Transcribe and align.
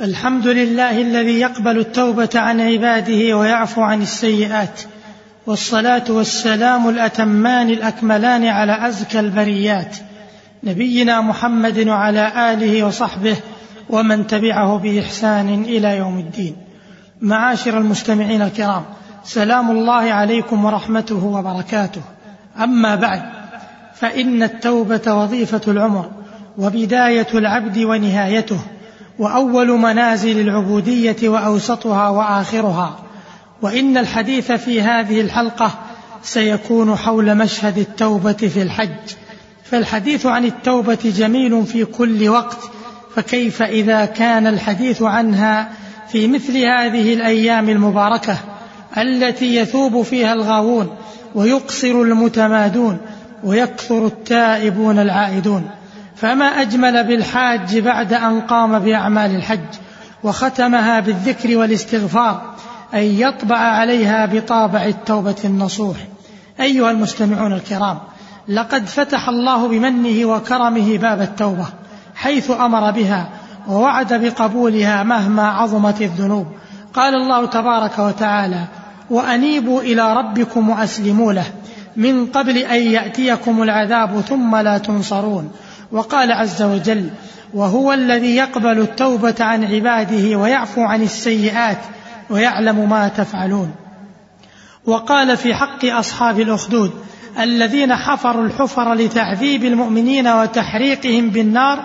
الحمد 0.00 0.46
لله 0.46 1.02
الذي 1.02 1.40
يقبل 1.40 1.78
التوبة 1.78 2.28
عن 2.34 2.60
عباده 2.60 3.36
ويعفو 3.36 3.82
عن 3.82 4.02
السيئات 4.02 4.80
والصلاة 5.46 6.04
والسلام 6.08 6.88
الأتمان 6.88 7.70
الأكملان 7.70 8.44
على 8.44 8.88
أزكى 8.88 9.20
البريات 9.20 9.96
نبينا 10.64 11.20
محمد 11.20 11.88
وعلى 11.88 12.52
آله 12.52 12.84
وصحبه 12.84 13.36
ومن 13.90 14.26
تبعه 14.26 14.78
بإحسان 14.78 15.62
إلى 15.62 15.96
يوم 15.96 16.18
الدين. 16.18 16.56
معاشر 17.20 17.78
المستمعين 17.78 18.42
الكرام 18.42 18.84
سلام 19.24 19.70
الله 19.70 20.12
عليكم 20.12 20.64
ورحمته 20.64 21.24
وبركاته. 21.24 22.02
أما 22.62 22.94
بعد 22.94 23.22
فإن 23.94 24.42
التوبة 24.42 25.14
وظيفة 25.14 25.62
العمر 25.68 26.10
وبداية 26.58 27.28
العبد 27.34 27.78
ونهايته. 27.78 28.60
وأول 29.18 29.68
منازل 29.68 30.40
العبودية 30.40 31.28
وأوسطها 31.28 32.08
وآخرها. 32.08 32.98
وإن 33.62 33.96
الحديث 33.96 34.52
في 34.52 34.82
هذه 34.82 35.20
الحلقة 35.20 35.70
سيكون 36.22 36.96
حول 36.96 37.34
مشهد 37.34 37.78
التوبة 37.78 38.32
في 38.32 38.62
الحج. 38.62 39.14
فالحديث 39.64 40.26
عن 40.26 40.44
التوبة 40.44 40.98
جميل 41.04 41.66
في 41.66 41.84
كل 41.84 42.28
وقت 42.28 42.58
فكيف 43.16 43.62
إذا 43.62 44.04
كان 44.04 44.46
الحديث 44.46 45.02
عنها 45.02 45.68
في 46.08 46.26
مثل 46.26 46.56
هذه 46.56 47.14
الأيام 47.14 47.68
المباركة 47.68 48.38
التي 48.98 49.56
يثوب 49.56 50.02
فيها 50.02 50.32
الغاوون 50.32 50.96
ويقصر 51.34 52.02
المتمادون 52.02 52.98
ويكثر 53.44 54.06
التائبون 54.06 54.98
العائدون. 54.98 55.70
فما 56.16 56.44
أجمل 56.44 57.04
بالحاج 57.04 57.78
بعد 57.78 58.12
أن 58.12 58.40
قام 58.40 58.78
بأعمال 58.78 59.36
الحج 59.36 59.74
وختمها 60.22 61.00
بالذكر 61.00 61.56
والاستغفار 61.56 62.54
أن 62.94 63.02
يطبع 63.02 63.56
عليها 63.56 64.26
بطابع 64.26 64.84
التوبة 64.84 65.36
النصوح. 65.44 65.96
أيها 66.60 66.90
المستمعون 66.90 67.52
الكرام 67.52 67.98
لقد 68.48 68.86
فتح 68.86 69.28
الله 69.28 69.68
بمنه 69.68 70.26
وكرمه 70.26 70.98
باب 70.98 71.20
التوبة 71.20 71.66
حيث 72.14 72.50
أمر 72.50 72.90
بها 72.90 73.28
ووعد 73.68 74.14
بقبولها 74.14 75.02
مهما 75.02 75.48
عظمت 75.48 76.02
الذنوب. 76.02 76.46
قال 76.94 77.14
الله 77.14 77.46
تبارك 77.46 77.98
وتعالى 77.98 78.64
وأنيبوا 79.10 79.80
إلى 79.80 80.14
ربكم 80.14 80.70
وأسلموا 80.70 81.32
له 81.32 81.46
من 81.96 82.26
قبل 82.26 82.58
أن 82.58 82.82
يأتيكم 82.82 83.62
العذاب 83.62 84.20
ثم 84.20 84.56
لا 84.56 84.78
تنصرون. 84.78 85.50
وقال 85.94 86.32
عز 86.32 86.62
وجل 86.62 87.10
وهو 87.54 87.92
الذي 87.92 88.36
يقبل 88.36 88.78
التوبة 88.78 89.34
عن 89.40 89.64
عباده 89.64 90.38
ويعفو 90.38 90.82
عن 90.82 91.02
السيئات 91.02 91.78
ويعلم 92.30 92.90
ما 92.90 93.08
تفعلون. 93.08 93.74
وقال 94.86 95.36
في 95.36 95.54
حق 95.54 95.84
أصحاب 95.84 96.40
الأخدود 96.40 96.90
الذين 97.40 97.94
حفروا 97.94 98.44
الحفر 98.44 98.94
لتعذيب 98.94 99.64
المؤمنين 99.64 100.28
وتحريقهم 100.28 101.30
بالنار 101.30 101.84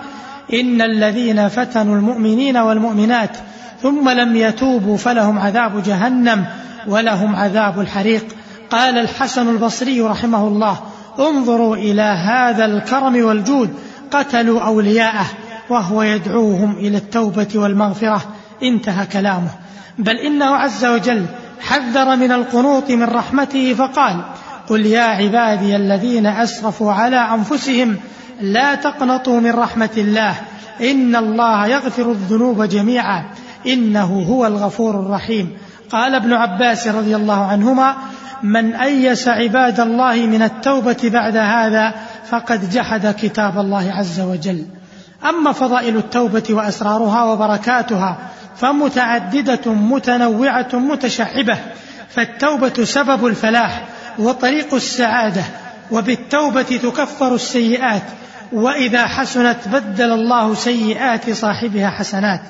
إن 0.52 0.82
الذين 0.82 1.48
فتنوا 1.48 1.96
المؤمنين 1.96 2.56
والمؤمنات 2.56 3.36
ثم 3.82 4.08
لم 4.08 4.36
يتوبوا 4.36 4.96
فلهم 4.96 5.38
عذاب 5.38 5.82
جهنم 5.82 6.46
ولهم 6.86 7.36
عذاب 7.36 7.80
الحريق. 7.80 8.24
قال 8.70 8.98
الحسن 8.98 9.48
البصري 9.48 10.00
رحمه 10.00 10.48
الله 10.48 10.80
انظروا 11.18 11.76
إلى 11.76 12.02
هذا 12.02 12.64
الكرم 12.64 13.24
والجود 13.24 13.70
قتلوا 14.10 14.60
أولياءه 14.60 15.26
وهو 15.70 16.02
يدعوهم 16.02 16.76
إلى 16.76 16.96
التوبة 16.96 17.48
والمغفرة. 17.54 18.22
انتهى 18.62 19.06
كلامه. 19.06 19.50
بل 19.98 20.16
إنه 20.16 20.44
عز 20.44 20.84
وجل 20.84 21.26
حذر 21.60 22.16
من 22.16 22.32
القنوط 22.32 22.90
من 22.90 23.04
رحمته 23.04 23.74
فقال 23.74 24.16
قل 24.68 24.86
يا 24.86 25.02
عبادي 25.02 25.76
الذين 25.76 26.26
أسرفوا 26.26 26.92
على 26.92 27.16
أنفسهم 27.16 27.96
لا 28.40 28.74
تقنطوا 28.74 29.40
من 29.40 29.50
رحمة 29.50 29.90
الله. 29.96 30.34
إن 30.80 31.16
الله 31.16 31.66
يغفر 31.66 32.10
الذنوب 32.10 32.62
جميعا. 32.62 33.24
إنه 33.66 34.24
هو 34.28 34.46
الغفور 34.46 35.00
الرحيم. 35.00 35.56
قال 35.92 36.14
ابن 36.14 36.32
عباس 36.32 36.88
رضي 36.88 37.16
الله 37.16 37.46
عنهما 37.46 37.96
من 38.42 38.74
أيس 38.74 39.28
عباد 39.28 39.80
الله 39.80 40.14
من 40.14 40.42
التوبة 40.42 40.96
بعد 41.04 41.36
هذا 41.36 41.94
فقد 42.30 42.70
جحد 42.70 43.14
كتاب 43.22 43.58
الله 43.58 43.92
عز 43.92 44.20
وجل. 44.20 44.64
أما 45.28 45.52
فضائل 45.52 45.96
التوبة 45.96 46.42
وأسرارها 46.50 47.24
وبركاتها 47.24 48.18
فمتعددة 48.56 49.72
متنوعة 49.72 50.68
متشعبة. 50.72 51.58
فالتوبة 52.08 52.84
سبب 52.84 53.26
الفلاح 53.26 53.84
وطريق 54.18 54.74
السعادة 54.74 55.42
وبالتوبة 55.90 56.62
تكفر 56.62 57.34
السيئات. 57.34 58.02
وإذا 58.52 59.06
حسنت 59.06 59.58
بدل 59.66 60.12
الله 60.12 60.54
سيئات 60.54 61.30
صاحبها 61.30 61.90
حسنات. 61.90 62.40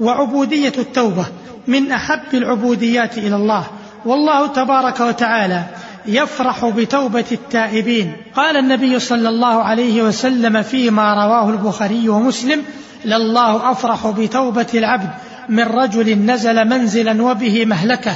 وعبودية 0.00 0.72
التوبة 0.78 1.26
من 1.66 1.92
أحب 1.92 2.34
العبوديات 2.34 3.18
إلى 3.18 3.36
الله. 3.36 3.64
والله 4.04 4.46
تبارك 4.46 5.00
وتعالى 5.00 5.62
يفرح 6.06 6.66
بتوبة 6.66 7.24
التائبين. 7.32 8.16
قال 8.36 8.56
النبي 8.56 8.98
صلى 8.98 9.28
الله 9.28 9.62
عليه 9.62 10.02
وسلم 10.02 10.62
فيما 10.62 11.14
رواه 11.14 11.50
البخاري 11.50 12.08
ومسلم 12.08 12.62
لله 13.04 13.70
أفرح 13.70 14.06
بتوبة 14.06 14.66
العبد 14.74 15.10
من 15.48 15.64
رجل 15.64 16.18
نزل 16.18 16.68
منزلا 16.68 17.22
وبه 17.22 17.64
مهلكة 17.64 18.12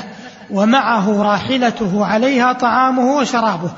ومعه 0.51 1.23
راحلته 1.23 2.07
عليها 2.07 2.53
طعامه 2.53 3.17
وشرابه 3.17 3.71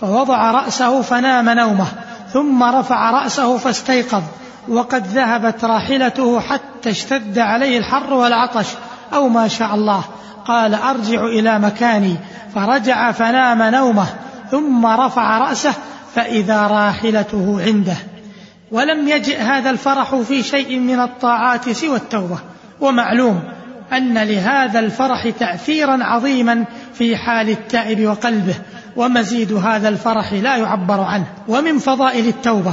فوضع 0.00 0.50
رأسه 0.50 1.02
فنام 1.02 1.48
نومه 1.50 1.86
ثم 2.32 2.62
رفع 2.62 3.10
رأسه 3.10 3.58
فاستيقظ 3.58 4.22
وقد 4.68 5.06
ذهبت 5.06 5.64
راحلته 5.64 6.40
حتى 6.40 6.90
اشتد 6.90 7.38
عليه 7.38 7.78
الحر 7.78 8.14
والعطش 8.14 8.66
أو 9.14 9.28
ما 9.28 9.48
شاء 9.48 9.74
الله. 9.74 10.04
قال 10.48 10.74
أرجع 10.74 11.24
إلى 11.24 11.58
مكاني. 11.58 12.16
فرجع 12.54 13.12
فنام 13.12 13.62
نومه 13.62 14.06
ثم 14.50 14.86
رفع 14.86 15.38
رأسه 15.38 15.72
فإذا 16.14 16.66
راحلته 16.66 17.62
عنده. 17.66 17.96
ولم 18.72 19.08
يجئ 19.08 19.38
هذا 19.38 19.70
الفرح 19.70 20.14
في 20.14 20.42
شيء 20.42 20.78
من 20.78 21.00
الطاعات 21.00 21.70
سوى 21.70 21.96
التوبة. 21.96 22.38
ومعلوم 22.80 23.42
أن 23.92 24.18
لهذا 24.18 24.78
الفرح 24.78 25.28
تأثيرا 25.28 26.04
عظيما 26.04 26.64
في 26.94 27.16
حال 27.16 27.50
التائب 27.50 28.06
وقلبه. 28.06 28.54
ومزيد 28.96 29.52
هذا 29.52 29.88
الفرح 29.88 30.32
لا 30.32 30.56
يعبر 30.56 31.00
عنه. 31.00 31.26
ومن 31.48 31.78
فضائل 31.78 32.28
التوبة 32.28 32.72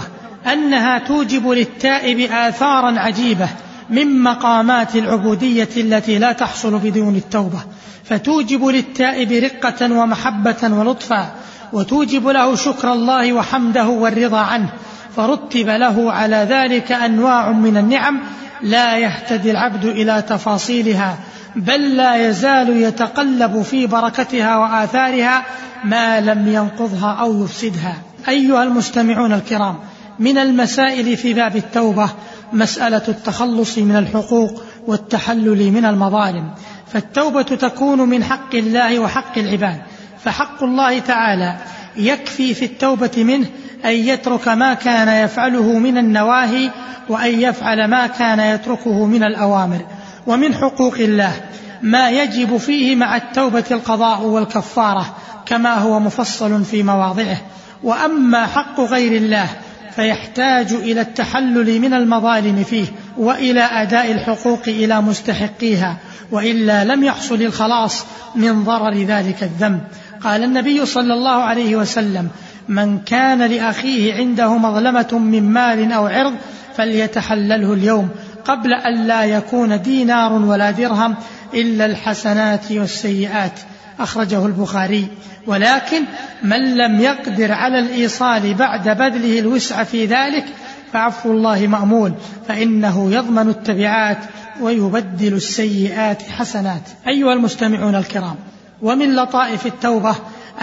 أنها 0.54 1.00
توجب 1.00 1.50
للتائب 1.50 2.32
آثارا 2.32 3.00
عجيبة. 3.00 3.48
من 3.94 4.24
مقامات 4.24 4.96
العبودية 4.96 5.70
التي 5.78 6.20
لا 6.20 6.32
تحصل 6.32 6.80
بدون 6.80 7.16
التوبة 7.16 7.60
فتوجب 8.04 8.66
للتائب 8.66 9.32
رقة 9.32 9.94
ومحبة 9.94 10.58
ولطفا 10.64 11.32
وتوجب 11.74 12.28
له 12.28 12.56
شكر 12.56 12.94
الله 12.94 13.34
وحمده 13.34 13.88
والرضا 13.88 14.40
عنه 14.40 14.70
فرتب 15.16 15.70
له 15.70 16.12
على 16.12 16.48
ذلك 16.50 16.92
أنواع 16.92 17.52
من 17.52 17.78
النعم 17.78 18.20
لا 18.62 18.98
يهتدي 18.98 19.52
العبد 19.52 19.86
إلى 19.86 20.24
تفاصيلها 20.30 21.18
بل 21.56 21.96
لا 21.96 22.30
يزال 22.30 22.70
يتقلب 22.82 23.62
في 23.62 23.88
بركتها 23.88 24.58
وآثارها 24.58 25.44
ما 25.84 26.22
لم 26.22 26.48
ينقضها 26.48 27.12
أو 27.12 27.44
يفسدها. 27.44 27.98
أيها 28.28 28.64
المستمعون 28.64 29.34
الكرام 29.34 29.76
من 30.20 30.38
المسائل 30.38 31.18
في 31.18 31.34
باب 31.34 31.56
التوبة 31.56 32.10
مسألة 32.54 33.02
التخلص 33.08 33.78
من 33.78 33.96
الحقوق 33.96 34.64
والتحلل 34.88 35.72
من 35.72 35.86
المظالم 35.86 36.52
فالتوبة 36.94 37.42
تكون 37.42 38.00
من 38.00 38.24
حق 38.24 38.56
الله 38.56 39.00
وحق 39.00 39.38
العباد. 39.38 39.82
فحق 40.24 40.64
الله 40.64 41.00
تعالى 41.00 41.56
يكفي 41.98 42.54
في 42.54 42.66
التوبة 42.66 43.12
منه 43.24 43.48
أن 43.86 43.92
يترك 43.92 44.48
ما 44.48 44.74
كان 44.74 45.26
يفعله 45.26 45.80
من 45.80 45.98
النواهي 45.98 46.70
وأن 47.10 47.40
يفعل 47.40 47.88
ما 47.88 48.08
كان 48.08 48.40
يتركه 48.40 49.06
من 49.06 49.24
الأوامر. 49.24 49.86
ومن 50.28 50.54
حقوق 50.54 50.96
الله 50.96 51.34
ما 51.82 52.10
يجب 52.10 52.58
فيه 52.58 52.96
مع 52.96 53.16
التوبة 53.16 53.64
القضاء 53.72 54.22
والكفارة 54.22 55.16
كما 55.46 55.74
هو 55.74 56.00
مفصل 56.00 56.64
في 56.64 56.84
مواضعه. 56.84 57.38
وأما 57.84 58.46
حق 58.46 58.80
غير 58.80 59.18
الله 59.18 59.50
فيحتاج 59.96 60.74
إلى 60.74 61.02
التحلل 61.02 61.82
من 61.82 61.94
المظالم 61.94 62.64
فيه 62.64 62.86
وإلى 63.18 63.62
أداء 63.62 64.12
الحقوق 64.12 64.62
إلى 64.68 65.02
مستحقيها 65.02 65.98
وإلا 66.32 66.84
لم 66.84 67.04
يحصل 67.04 67.42
الخلاص 67.42 68.06
من 68.36 68.64
ضرر 68.64 69.04
ذلك 69.04 69.44
الذنب. 69.44 69.82
قال 70.24 70.44
النبي 70.44 70.86
صلى 70.86 71.14
الله 71.14 71.44
عليه 71.44 71.76
وسلم 71.76 72.30
من 72.68 73.00
كان 73.00 73.42
لأخيه 73.42 74.14
عنده 74.14 74.58
مظلمة 74.58 75.20
من 75.20 75.44
مال 75.44 75.92
أو 75.92 76.08
عرض 76.08 76.34
فليتحلله 76.78 77.74
اليوم 77.74 78.10
قبل 78.46 78.74
أن 78.74 79.08
لا 79.08 79.24
يكون 79.24 79.82
دينار 79.82 80.34
ولا 80.34 80.72
درهم 80.72 81.16
إلا 81.54 81.86
الحسنات 81.86 82.72
والسيئات. 82.72 83.60
أخرجه 84.00 84.46
البخاري. 84.46 85.08
ولكن 85.48 86.04
من 86.44 86.78
لم 86.78 87.00
يقدر 87.00 87.52
على 87.52 87.80
الإيصال 87.80 88.54
بعد 88.54 88.84
بذله 88.84 89.40
الوسع 89.40 89.84
في 89.84 90.06
ذلك 90.06 90.46
فعفو 90.94 91.32
الله 91.32 91.68
مأمول 91.68 92.14
فإنه 92.48 93.12
يضمن 93.12 93.50
التبعات 93.50 94.18
ويبدل 94.62 95.34
السيئات 95.34 96.22
حسنات. 96.22 96.82
أيها 97.08 97.34
المستمعون 97.34 97.96
الكرام 97.96 98.36
ومن 98.82 99.16
لطائف 99.16 99.66
التوبة 99.66 100.16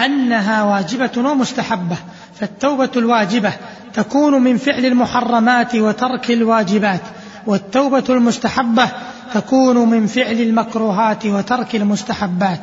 أنها 0.05 0.63
واجبة 0.63 1.11
ومستحبة 1.17 1.97
فالتوبة 2.39 2.89
الواجبة 2.95 3.53
تكون 3.93 4.41
من 4.41 4.57
فعل 4.57 4.85
المحرمات 4.85 5.75
وترك 5.75 6.31
الواجبات 6.31 7.01
والتوبة 7.47 8.03
المستحبة 8.09 8.89
تكون 9.33 9.89
من 9.89 10.07
فعل 10.07 10.41
المكروهات 10.41 11.25
وترك 11.25 11.75
المستحبات. 11.75 12.59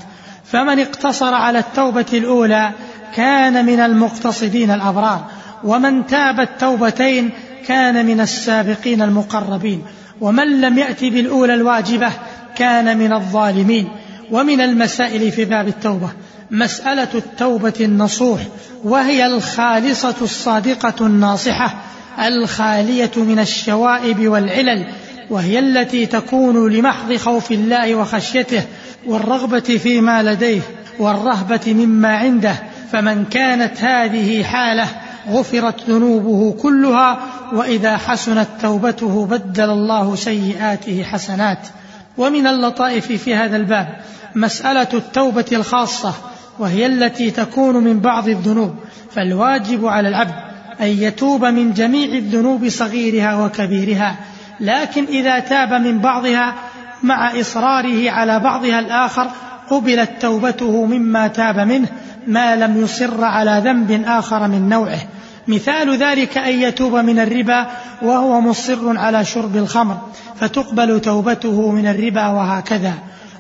فمن 0.53 0.81
اقتصر 0.81 1.35
على 1.35 1.59
التوبة 1.59 2.06
الأولى 2.12 2.71
كان 3.17 3.67
من 3.67 3.81
المقتصدين 3.81 4.71
الأبرار 4.71 5.25
ومن 5.65 6.06
تاب 6.06 6.41
التوبتين 6.41 7.31
كان 7.67 8.06
من 8.06 8.21
السابقين 8.21 9.03
المقربين 9.03 9.83
ومن 10.21 10.61
لم 10.61 10.79
يأت 10.79 11.05
بالأولى 11.05 11.55
الواجبة 11.55 12.12
كان 12.56 12.99
من 12.99 13.12
الظالمين. 13.12 13.89
ومن 14.31 14.61
المسائل 14.61 15.33
في 15.33 15.45
باب 15.45 15.69
التوبة 15.69 16.09
مسألة 16.50 17.09
التوبة 17.15 17.73
النصوح 17.81 18.41
وهي 18.85 19.27
الخالصة 19.27 20.15
الصادقة 20.23 21.06
الناصحة 21.06 21.75
الخالية 22.27 23.11
من 23.17 23.39
الشوائب 23.39 24.29
والعلل. 24.29 24.87
وهي 25.30 25.58
التي 25.58 26.06
تكون 26.06 26.72
لمحض 26.72 27.16
خوف 27.16 27.52
الله 27.52 27.94
وخشيته 27.94 28.62
والرغبة 29.06 29.60
فيما 29.60 30.22
لديه 30.22 30.60
والرهبة 30.98 31.75
مما 31.75 32.16
عنده 32.16 32.54
فمن 32.92 33.25
كانت 33.25 33.82
هذه 33.82 34.42
حالة 34.42 34.86
غفرت 35.30 35.90
ذنوبه 35.90 36.52
كلها 36.62 37.19
وإذا 37.52 37.96
حسنت 37.96 38.48
توبته 38.62 39.26
بدل 39.26 39.70
الله 39.70 40.16
سيئاته 40.16 41.02
حسنات. 41.02 41.58
ومن 42.19 42.46
اللطائف 42.46 43.12
في 43.12 43.34
هذا 43.34 43.56
الباب 43.56 43.88
مسألة 44.34 44.88
التوبة 44.94 45.44
الخاصة 45.52 46.14
وهي 46.58 46.86
التي 46.86 47.30
تكون 47.30 47.75
من 47.84 48.00
بعض 48.00 48.28
الذنوب. 48.28 48.75
فالواجب 49.14 49.86
على 49.86 50.08
العبد 50.08 50.34
أن 50.80 50.86
يتوب 50.86 51.44
من 51.44 51.72
جميع 51.72 52.08
الذنوب 52.08 52.69
صغيرها 52.69 53.44
وكبيرها 53.44 54.16
لكن 54.60 55.05
إذا 55.05 55.38
تاب 55.38 55.72
من 55.72 55.99
بعضها 55.99 56.55
مع 57.02 57.40
إصراره 57.40 58.10
على 58.10 58.40
بعضها 58.40 58.78
الآخر 58.78 59.31
قبلت 59.70 60.10
توبته 60.20 60.84
مما 60.84 61.28
تاب 61.28 61.58
منه 61.58 61.88
ما 62.26 62.56
لم 62.56 62.82
يصر 62.82 63.25
على 63.25 63.62
ذنب 63.64 64.05
آخر 64.06 64.49
من 64.49 64.69
نوعه. 64.69 65.00
مثال 65.49 65.96
ذلك 65.96 66.38
أن 66.38 66.60
يتوب 66.60 66.94
من 66.94 67.19
الربا 67.19 67.66
وهو 68.02 68.40
مصر 68.40 68.99
على 68.99 69.25
شرب 69.25 69.56
الخمر 69.56 69.99
فتقبل 70.40 71.00
توبته 71.00 71.70
من 71.70 71.87
الربا 71.87 72.26
وهكذا. 72.26 72.94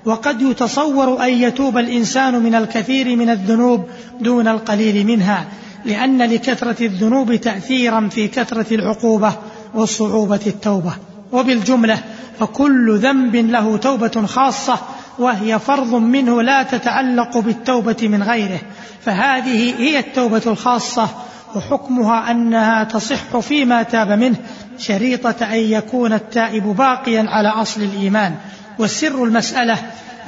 وقد 0.04 0.42
يتصور 0.42 1.24
أن 1.24 1.28
يتوب 1.28 1.78
الإنسان 1.78 2.34
من 2.34 2.54
الكثير 2.54 3.16
من 3.16 3.30
الذنوب 3.30 3.88
دون 4.20 4.48
القليل 4.48 5.06
منها 5.06 5.44
لأن 5.84 6.22
لكثرة 6.22 6.86
الذنوب 6.86 7.34
تاثيرا 7.34 8.08
في 8.08 8.28
كثرة 8.28 8.74
العقوبة 8.74 9.32
وصعوبه 9.74 10.40
التوبة. 10.46 10.92
وبالجملة 11.32 11.98
فكل 12.40 12.98
ذنب 12.98 13.36
له 13.36 13.76
توبة 13.76 14.26
خاصة 14.26 14.78
وهي 15.18 15.58
فرض 15.58 15.94
منه 15.94 16.42
لا 16.42 16.62
تتعلق 16.62 17.38
بالتوبة 17.38 17.96
من 18.02 18.22
غيره 18.22 18.60
فهذه 19.04 19.74
هي 19.78 19.98
التوبة 19.98 20.42
الخاصة 20.46 21.08
وحكمها 21.54 22.30
أنها 22.30 22.84
تصح 22.84 23.38
فيما 23.38 23.82
تاب 23.82 24.12
منه 24.12 24.36
شريطة 24.78 25.44
أن 25.44 25.58
يكون 25.58 26.12
التائب 26.12 26.64
باقيا 26.76 27.24
على 27.28 27.48
أصل 27.48 27.82
الإيمان. 27.82 28.34
والسر 28.78 29.24
المسألة 29.24 29.76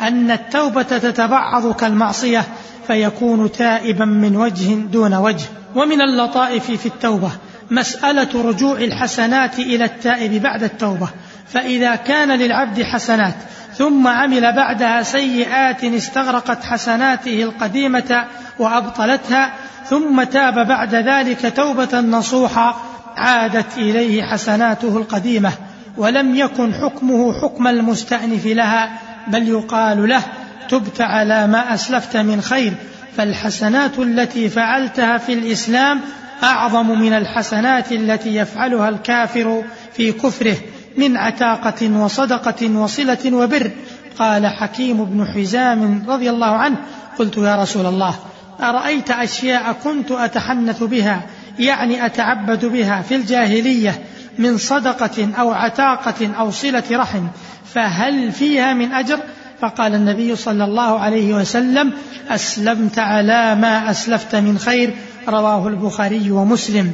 أن 0.00 0.30
التوبة 0.30 0.82
تتبعض 0.82 1.72
كالمعصية 1.72 2.44
فيكون 2.86 3.52
تائبا 3.52 4.04
من 4.04 4.36
وجه 4.36 4.74
دون 4.74 5.14
وجه. 5.14 5.46
ومن 5.76 6.00
اللطائف 6.00 6.70
في 6.70 6.86
التوبة 6.86 7.30
مسألة 7.70 8.42
رجوع 8.42 8.78
الحسنات 8.78 9.58
إلى 9.58 9.84
التائب 9.84 10.42
بعد 10.42 10.62
التوبة 10.62 11.08
فإذا 11.52 11.94
كان 11.94 12.28
للعبد 12.28 12.82
حسنات 12.82 13.34
ثم 13.74 14.06
عمل 14.06 14.52
بعدها 14.52 15.02
سيئات 15.02 15.84
استغرقت 15.84 16.64
حسناته 16.64 17.42
القديمة 17.42 18.24
وأبطلتها 18.58 19.52
ثم 19.88 20.22
تاب 20.22 20.66
بعد 20.68 20.94
ذلك 20.94 21.52
توبة 21.56 22.00
نصوحا 22.00 22.76
عادت 23.16 23.78
إليه 23.78 24.22
حسناته 24.22 24.96
القديمة 24.96 25.52
ولم 25.96 26.34
يكن 26.34 26.74
حكمه 26.74 27.40
حكم 27.40 27.66
المستأنف 27.66 28.46
لها 28.46 28.90
بل 29.28 29.48
يقال 29.48 30.08
له 30.08 30.22
تبت 30.68 31.00
على 31.00 31.46
ما 31.46 31.74
أسلفت 31.74 32.16
من 32.16 32.40
خير 32.40 32.72
فالحسنات 33.16 33.98
التي 33.98 34.48
فعلتها 34.48 35.18
في 35.18 35.32
الإسلام 35.32 36.00
أعظم 36.42 37.00
من 37.00 37.12
الحسنات 37.12 37.92
التي 37.92 38.36
يفعلها 38.36 38.88
الكافر 38.88 39.62
في 39.92 40.12
كفره 40.12 40.56
من 40.96 41.16
عتاقة 41.16 42.02
وصدقة 42.02 42.70
وصلة 42.76 43.32
وبر. 43.32 43.70
قال 44.18 44.46
حكيم 44.46 45.04
بن 45.04 45.26
حزام 45.26 46.04
رضي 46.08 46.30
الله 46.30 46.46
عنه 46.46 46.76
قلت 47.18 47.36
يا 47.36 47.56
رسول 47.56 47.86
الله 47.86 48.14
أرأيت 48.60 49.10
أشياء 49.10 49.72
كنت 49.84 50.10
أتحنث 50.10 50.82
بها 50.82 51.22
يعني 51.58 52.06
أتعبد 52.06 52.64
بها 52.64 53.02
في 53.02 53.16
الجاهلية 53.16 54.02
من 54.38 54.58
صدقة 54.58 55.28
أو 55.38 55.52
عتاقة 55.52 56.30
أو 56.38 56.50
صلة 56.50 56.82
رحم 56.90 57.26
فهل 57.74 58.32
فيها 58.32 58.74
من 58.74 58.92
أجر؟ 58.92 59.18
فقال 59.60 59.94
النبي 59.94 60.36
صلى 60.36 60.64
الله 60.64 61.00
عليه 61.00 61.34
وسلم 61.34 61.92
أسلمت 62.30 62.98
على 62.98 63.54
ما 63.54 63.90
أسلفت 63.90 64.34
من 64.34 64.58
خير 64.58 64.94
رواه 65.28 65.68
البخاري 65.68 66.30
ومسلم. 66.30 66.92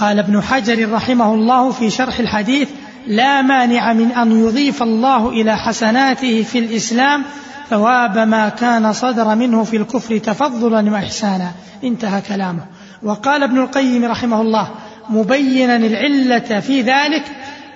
قال 0.00 0.18
ابن 0.18 0.42
حجر 0.42 0.92
رحمه 0.92 1.34
الله 1.34 1.70
في 1.70 1.90
شرح 1.90 2.18
الحديث 2.18 2.68
لا 3.06 3.42
مانع 3.42 3.92
من 3.92 4.10
أن 4.10 4.46
يضيف 4.46 4.82
الله 4.82 5.28
إلى 5.28 5.56
حسناته 5.56 6.42
في 6.42 6.58
الإسلام 6.58 7.22
ثواب 7.70 8.18
ما 8.18 8.48
كان 8.48 8.92
صدر 8.92 9.34
منه 9.34 9.64
في 9.64 9.76
الكفر 9.76 10.18
تفضلا 10.18 10.92
واحسانا 10.92 11.50
انتهى 11.84 12.20
كلامه. 12.20 12.64
وقال 13.02 13.42
ابن 13.42 13.58
القيم 13.58 14.04
رحمه 14.04 14.40
الله 14.40 14.68
مبينا 15.10 15.76
العلة 15.76 16.60
في 16.60 16.82
ذلك 16.82 17.22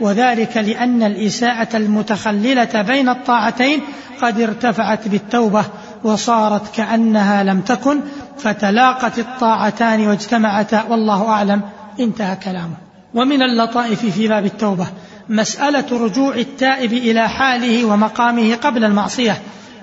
وذلك 0.00 0.56
لأن 0.56 1.02
الإساءة 1.02 1.76
المتخللة 1.76 2.82
بين 2.82 3.08
الطاعتين 3.08 3.80
قد 4.22 4.40
ارتفعت 4.40 5.08
بالتوبة 5.08 5.64
وصارت 6.04 6.74
كأنها 6.74 7.44
لم 7.44 7.60
تكن 7.60 8.00
فتلاقت 8.38 9.18
الطاعتان 9.18 10.06
واجتمعتا 10.06 10.84
والله 10.88 11.28
أعلم 11.28 11.60
انتهى 12.00 12.36
كلامه. 12.36 12.74
ومن 13.14 13.42
اللطائف 13.42 14.06
في 14.06 14.28
باب 14.28 14.46
التوبة 14.46 14.86
مسألة 15.28 16.04
رجوع 16.04 16.34
التائب 16.34 16.92
إلى 16.92 17.28
حاله 17.28 17.84
ومقامه 17.84 18.54
قبل 18.54 18.84
المعصية 18.84 19.36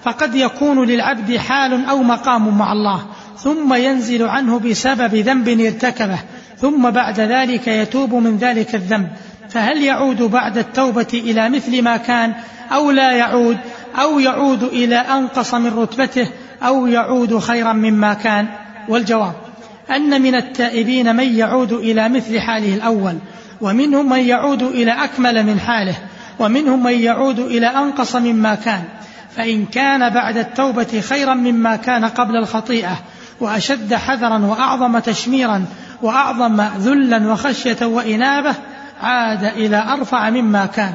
فقد 0.04 0.36
يكون 0.36 0.88
للعبد 0.88 1.38
حال 1.38 1.86
أو 1.86 2.04
مقام 2.04 2.58
مع 2.58 2.72
الله 2.72 3.06
ثم 3.38 3.74
ينزل 3.74 4.24
عنه 4.24 4.60
بسبب 4.60 5.16
ذنب 5.16 5.50
ارتكبه 5.50 6.20
ثم 6.58 6.90
بعد 6.90 7.20
ذلك 7.20 7.68
يتوب 7.68 8.14
من 8.14 8.38
ذلك 8.38 8.76
الذنب. 8.76 9.08
فهل 9.50 9.84
يعود 9.84 10.22
بعد 10.22 10.58
التوبة 10.58 11.08
إلى 11.14 11.50
مثل 11.50 11.82
ما 11.82 11.98
كان 11.98 12.34
أو 12.72 12.92
لا 12.92 13.12
يعود 13.12 13.58
أو 14.02 14.20
يعود 14.20 14.64
إلى 14.64 14.96
أنقص 14.96 15.54
من 15.54 15.74
رتبته 15.78 16.28
أو 16.64 16.88
يعود 16.88 17.40
خيرا 17.40 17.74
مما 17.74 18.14
كان 18.14 18.48
والجواب 18.90 19.34
أن 19.96 20.22
من 20.22 20.36
التائبين 20.36 21.16
من 21.16 21.36
يعود 21.36 21.74
إلى 21.74 22.10
مثل 22.10 22.40
حاله 22.40 22.76
الأول 22.76 23.18
ومنهم 23.62 24.10
من 24.10 24.20
يعود 24.20 24.64
إلى 24.64 24.92
أكمل 24.92 25.46
من 25.46 25.60
حاله 25.60 25.96
ومنهم 26.40 26.84
من 26.84 26.92
يعود 26.92 27.40
إلى 27.40 27.68
أنقص 27.68 28.16
مما 28.16 28.56
كان. 28.56 28.84
فإن 29.36 29.66
كان 29.66 30.14
بعد 30.14 30.38
التوبة 30.38 31.02
خيرا 31.10 31.34
مما 31.34 31.76
كان 31.76 32.06
قبل 32.06 32.36
الخطيئة 32.36 33.00
وأشد 33.40 33.94
حذرا 33.94 34.38
وأعظم 34.38 35.00
تشميرا 35.00 35.66
وأعظم 36.02 36.62
ذلا 36.62 37.32
وخشية 37.32 37.86
وإنابة 37.86 38.54
عاد 39.02 39.44
إلى 39.44 39.78
أرفع 39.78 40.30
مما 40.30 40.66
كان. 40.66 40.94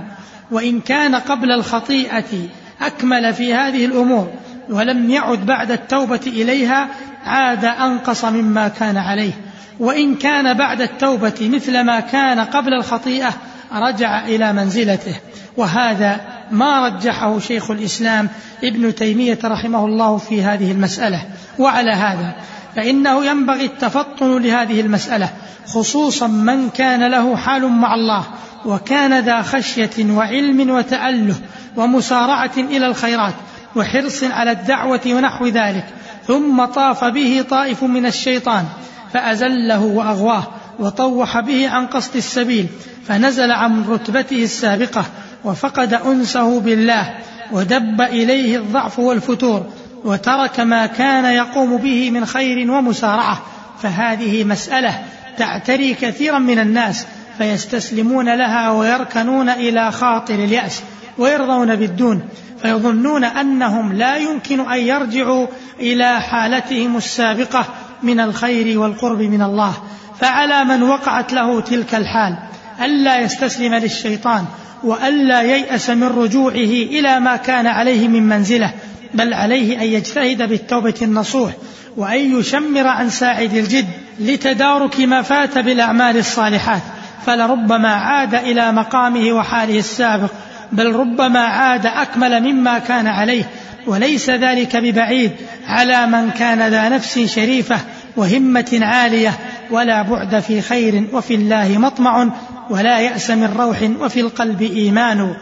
وإن 0.51 0.81
كان 0.81 1.15
قبل 1.15 1.53
الخطيئة 1.53 2.49
أكمل 2.81 3.35
في 3.35 3.55
هذه 3.55 3.85
الأمور 3.85 4.33
ولم 4.71 5.11
يعد 5.11 5.47
بعد 5.47 5.71
التوبة 5.71 6.21
إليها 6.27 6.89
عاد 7.25 7.65
أنقص 7.65 8.25
مما 8.25 8.69
كان 8.69 8.97
عليه. 8.97 9.33
وإن 9.79 10.15
كان 10.15 10.57
بعد 10.57 10.81
التوبة 10.81 11.51
مثل 11.55 11.81
ما 11.81 12.01
كان 12.01 12.41
قبل 12.41 12.75
الخطيئة 12.75 13.33
رجع 13.73 14.25
إلى 14.25 14.53
منزلته. 14.53 15.15
وهذا 15.57 16.21
ما 16.51 16.87
رجحه 16.87 17.39
شيخ 17.39 17.71
الإسلام 17.71 18.29
ابن 18.65 18.95
تيمية 18.95 19.39
رحمه 19.45 19.85
الله 19.85 20.17
في 20.19 20.43
هذه 20.43 20.73
المسألة. 20.73 21.23
وعلى 21.59 21.91
هذا 21.91 22.35
فإنه 22.77 23.25
ينبغي 23.25 23.65
التفطن 23.65 24.43
لهذه 24.43 24.81
المسألة 24.81 25.29
خصوصا 25.67 26.27
من 26.27 26.71
كان 26.71 27.11
له 27.11 27.37
حال 27.37 27.69
مع 27.69 27.95
الله 27.95 28.25
وكان 28.65 29.21
ذا 29.21 29.43
خشية 29.43 30.13
وعلم 30.13 30.71
وتأله 30.71 31.35
ومسارعة 31.77 32.51
إلى 32.57 32.87
الخيرات. 32.87 33.35
وحرص 33.77 34.25
على 34.25 34.51
الدعوة 34.51 35.01
ونحو 35.07 35.47
ذلك. 35.47 35.85
ثم 36.27 36.65
طاف 36.65 37.05
به 37.05 37.45
طائف 37.51 37.85
من 37.85 38.07
الشيطان 38.07 38.65
فأزله 39.13 39.81
وأغواه 39.81 40.47
وطوح 40.79 41.41
به 41.41 41.69
عن 41.69 41.87
قصد 41.87 42.17
السبيل 42.17 42.67
فنزل 43.09 43.51
عن 43.51 43.85
رتبته 43.89 44.43
السابقة 44.43 45.05
وفقد 45.45 45.95
أنسه 45.95 46.61
بالله 46.61 47.15
ودب 47.53 48.01
إليه 48.01 48.57
الضعف 48.57 48.99
والفتور 48.99 49.67
وترك 50.05 50.61
ما 50.61 50.87
كان 50.87 51.25
يقوم 51.25 51.77
به 51.77 52.11
من 52.11 52.27
خير 52.27 52.71
ومسارعة. 52.71 53.43
فهذه 53.83 54.45
مسألة 54.45 54.99
تعتري 55.39 55.95
كثيرا 55.95 56.39
من 56.39 56.59
الناس 56.59 57.07
فيستسلمون 57.39 58.39
لها 58.39 58.71
ويركنون 58.71 59.49
إلى 59.49 59.93
خاطر 59.93 60.35
اليأس. 60.35 60.83
ويرضون 61.21 61.77
بالدون 61.77 62.23
فيظنون 62.63 63.25
أنهم 63.25 63.93
لا 63.93 64.17
يمكن 64.17 64.61
أن 64.61 64.79
يرجعوا 64.79 65.47
إلى 65.81 66.21
حالتهم 66.21 66.97
السابقة 66.97 67.65
من 68.03 68.21
الخير 68.21 68.79
والقرب 68.79 69.21
من 69.21 69.43
الله. 69.43 69.75
فعلى 70.21 70.65
من 70.65 70.83
وقعت 70.83 71.33
له 71.33 71.61
تلك 71.61 71.95
الحال 71.95 72.39
ألا 72.83 73.19
يستسلم 73.19 73.75
للشيطان 73.75 74.45
وألا 74.85 75.43
ييأس 75.43 75.91
من 75.91 76.05
رجوعه 76.05 76.73
إلى 76.95 77.21
ما 77.21 77.37
كان 77.37 77.67
عليه 77.67 78.09
من 78.09 78.23
منزلة 78.23 78.73
بل 79.15 79.35
عليه 79.35 79.81
أن 79.81 79.87
يجتهد 79.87 80.49
بالتوبة 80.49 80.95
النصوح 81.03 81.53
وأن 81.97 82.39
يشمر 82.39 82.87
عن 82.87 83.11
ساعد 83.11 83.55
الجد 83.55 83.89
لتدارك 84.19 85.01
ما 85.01 85.23
فات 85.23 85.59
بالأعمال 85.59 86.17
الصالحات. 86.17 86.83
فلربما 87.27 87.89
عاد 87.89 88.35
إلى 88.35 88.73
مقامه 88.73 89.33
وحاله 89.33 89.79
السابق 89.79 90.31
بل 90.73 90.93
ربما 90.93 91.41
عاد 91.41 91.87
أكمل 91.87 92.53
مما 92.53 92.79
كان 92.79 93.07
عليه 93.07 93.45
وليس 93.87 94.31
ذلك 94.31 94.77
ببعيد 94.77 95.33
على 95.67 96.07
من 96.07 96.31
كان 96.31 96.69
ذا 96.69 96.89
نفس 96.89 97.19
شريفة 97.19 97.77
وهمة 98.17 98.79
عالية 98.83 99.33
ولا 99.71 100.03
بعد 100.03 100.41
في 100.41 100.61
خير 100.61 101.05
وفي 101.13 101.35
الله 101.35 101.79
مطمع 101.79 102.29
ولا 102.71 102.99
يأس 102.99 103.31
من 103.31 103.55
روح 103.59 103.91
وفي 104.01 104.21
القلب 104.21 104.63
إيمان. 104.63 105.35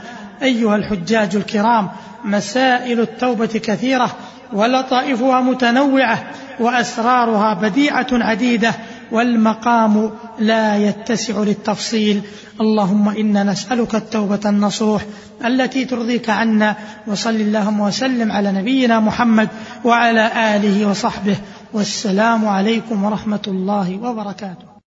أيها 0.42 0.76
الحجاج 0.76 1.37
الكرام 1.37 1.88
مسائل 2.25 3.00
التوبة 3.00 3.47
كثيرة 3.47 4.16
ولطائفها 4.52 5.40
متنوعة 5.40 6.25
وأسرارها 6.61 7.54
بديعة 7.54 8.06
عديدة 8.12 8.75
والمقام 9.12 10.10
لا 10.38 10.76
يتسع 10.76 11.38
للتفصيل. 11.38 12.20
اللهم 12.60 13.08
إنا 13.08 13.44
نسألك 13.44 13.94
التوبة 13.94 14.40
النصوح 14.46 15.02
التي 15.44 15.84
ترضيك 15.84 16.30
عنا 16.30 16.76
وصل 17.06 17.30
اللهم 17.30 17.80
وسلم 17.80 18.32
على 18.32 18.52
نبينا 18.52 19.00
محمد 19.00 19.48
وعلى 19.84 20.56
آله 20.56 20.88
وصحبه. 20.88 21.36
والسلام 21.72 22.48
عليكم 22.48 23.04
ورحمة 23.04 23.44
الله 23.46 24.00
وبركاته. 24.02 24.67